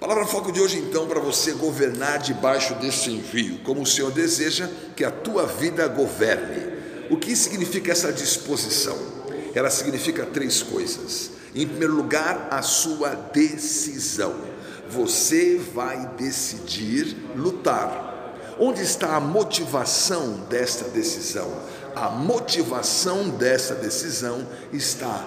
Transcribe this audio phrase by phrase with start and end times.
[0.00, 4.70] Palavra foco de hoje, então, para você governar debaixo desse envio, como o Senhor deseja
[4.94, 6.72] que a tua vida governe.
[7.10, 8.96] O que significa essa disposição?
[9.52, 11.30] Ela significa três coisas.
[11.52, 14.36] Em primeiro lugar, a sua decisão.
[14.88, 18.36] Você vai decidir lutar.
[18.56, 21.50] Onde está a motivação desta decisão?
[21.96, 25.26] A motivação dessa decisão está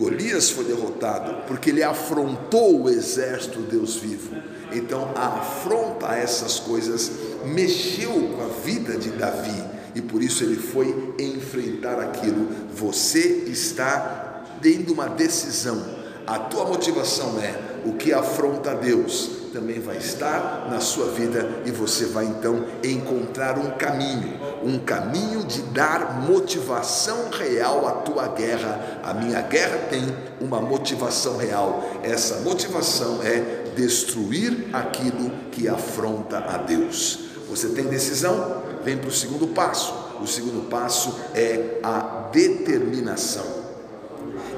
[0.00, 4.34] Golias foi derrotado porque ele afrontou o exército Deus vivo.
[4.72, 7.10] Então, a afronta a essas coisas
[7.44, 9.62] mexeu com a vida de Davi
[9.94, 12.48] e por isso ele foi enfrentar aquilo.
[12.74, 15.99] Você está tendo uma decisão.
[16.26, 21.62] A tua motivação é o que afronta a Deus também vai estar na sua vida
[21.64, 28.28] e você vai então encontrar um caminho, um caminho de dar motivação real à tua
[28.28, 29.00] guerra.
[29.02, 30.02] A minha guerra tem
[30.40, 31.84] uma motivação real.
[32.02, 37.20] Essa motivação é destruir aquilo que afronta a Deus.
[37.48, 38.62] Você tem decisão?
[38.84, 39.92] Vem para o segundo passo.
[40.20, 43.59] O segundo passo é a determinação.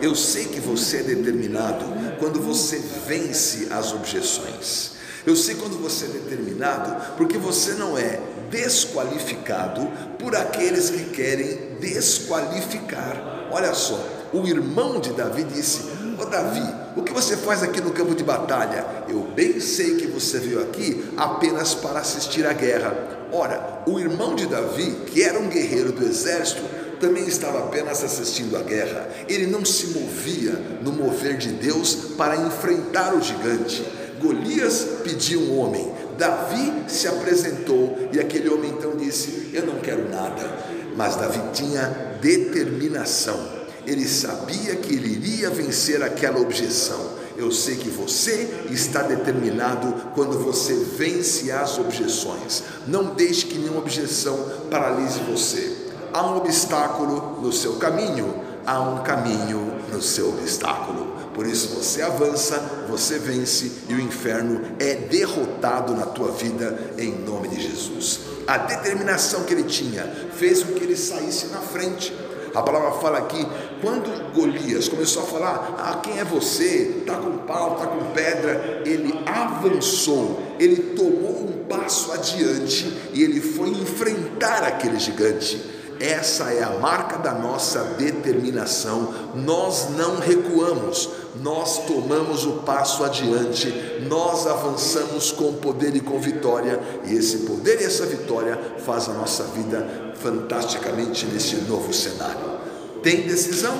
[0.02, 1.84] Eu sei que você é determinado
[2.18, 4.94] quando você vence as objeções.
[5.24, 11.76] Eu sei quando você é determinado porque você não é desqualificado por aqueles que querem
[11.80, 13.48] desqualificar.
[13.52, 15.82] Olha só, o irmão de Davi disse:
[16.18, 18.84] Ô oh, Davi, o que você faz aqui no campo de batalha?
[19.08, 22.92] Eu bem sei que você veio aqui apenas para assistir à guerra.
[23.30, 26.62] Ora, o irmão de Davi, que era um guerreiro do exército,
[27.02, 29.10] também estava apenas assistindo à guerra.
[29.28, 33.84] Ele não se movia no mover de Deus para enfrentar o gigante.
[34.20, 40.08] Golias pediu um homem, Davi se apresentou e aquele homem então disse: Eu não quero
[40.08, 40.48] nada.
[40.96, 43.48] Mas Davi tinha determinação,
[43.84, 47.20] ele sabia que ele iria vencer aquela objeção.
[47.36, 52.62] Eu sei que você está determinado quando você vence as objeções.
[52.86, 54.38] Não deixe que nenhuma objeção
[54.70, 55.71] paralise você
[56.12, 58.34] há um obstáculo no seu caminho,
[58.66, 61.12] há um caminho no seu obstáculo.
[61.34, 62.58] Por isso você avança,
[62.88, 68.20] você vence e o inferno é derrotado na tua vida em nome de Jesus.
[68.46, 72.14] A determinação que ele tinha fez com que ele saísse na frente.
[72.54, 73.46] A palavra fala aqui,
[73.80, 76.98] quando Golias começou a falar, ah, quem é você?
[76.98, 78.82] Está com pau, está com pedra.
[78.84, 85.81] Ele avançou, ele tomou um passo adiante e ele foi enfrentar aquele gigante.
[86.02, 89.14] Essa é a marca da nossa determinação.
[89.36, 91.08] Nós não recuamos,
[91.40, 93.72] nós tomamos o passo adiante,
[94.08, 99.12] nós avançamos com poder e com vitória, e esse poder e essa vitória faz a
[99.12, 102.58] nossa vida fantasticamente nesse novo cenário.
[103.00, 103.76] Tem decisão,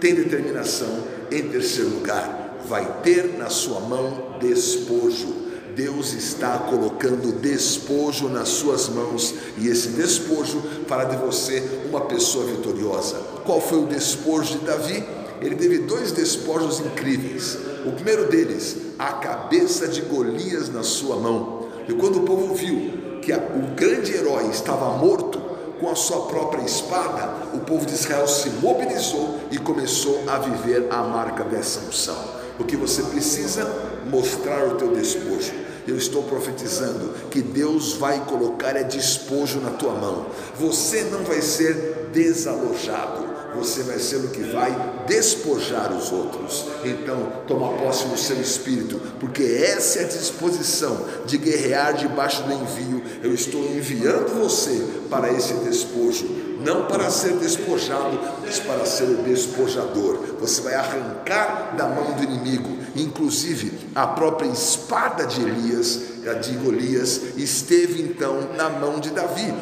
[0.00, 1.04] tem determinação.
[1.30, 5.47] Em terceiro lugar, vai ter na sua mão despojo
[5.78, 12.46] Deus está colocando despojo nas suas mãos e esse despojo fará de você uma pessoa
[12.46, 13.14] vitoriosa.
[13.44, 15.04] Qual foi o despojo de Davi?
[15.40, 17.56] Ele teve dois despojos incríveis.
[17.86, 21.68] O primeiro deles, a cabeça de Golias na sua mão.
[21.88, 25.40] E quando o povo viu que o grande herói estava morto,
[25.78, 30.88] com a sua própria espada, o povo de Israel se mobilizou e começou a viver
[30.90, 32.37] a marca dessa unção.
[32.58, 33.64] O que você precisa?
[34.06, 35.52] Mostrar o teu despojo
[35.88, 40.26] eu estou profetizando que Deus vai colocar é despojo na tua mão.
[40.56, 46.66] Você não vai ser desalojado, você vai ser o que vai despojar os outros.
[46.84, 52.52] Então, toma posse no seu espírito, porque essa é a disposição de guerrear debaixo do
[52.52, 53.02] envio.
[53.22, 59.22] Eu estou enviando você para esse despojo não para ser despojado, mas para ser o
[59.22, 60.18] despojador.
[60.40, 66.00] Você vai arrancar da mão do inimigo, inclusive a própria espada de Elias,
[66.42, 69.54] de Golias, esteve então na mão de Davi.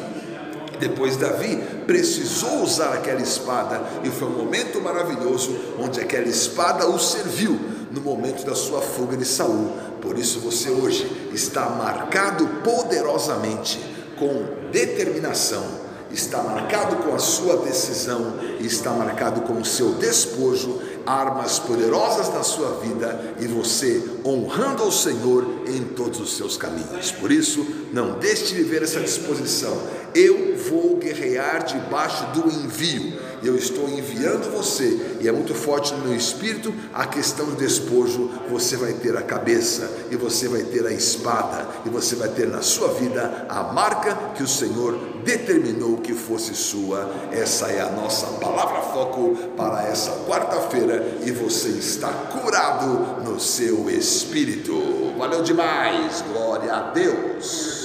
[0.79, 6.99] Depois Davi precisou usar aquela espada e foi um momento maravilhoso onde aquela espada o
[6.99, 7.59] serviu
[7.91, 9.71] no momento da sua fuga de Saul.
[10.01, 13.79] Por isso você hoje está marcado poderosamente
[14.17, 21.59] com determinação está marcado com a sua decisão, está marcado com o seu despojo, armas
[21.59, 27.11] poderosas na sua vida e você honrando ao Senhor em todos os seus caminhos.
[27.11, 29.77] Por isso, não deixe de viver essa disposição.
[30.13, 36.05] Eu vou guerrear debaixo do envio eu estou enviando você, e é muito forte no
[36.05, 38.31] meu espírito a questão do despojo.
[38.49, 42.47] Você vai ter a cabeça, e você vai ter a espada, e você vai ter
[42.47, 44.97] na sua vida a marca que o Senhor
[45.27, 47.11] determinou que fosse sua.
[47.33, 53.89] Essa é a nossa palavra foco para essa quarta-feira, e você está curado no seu
[53.89, 55.13] espírito.
[55.17, 56.23] Valeu demais.
[56.31, 57.77] Glória a Deus.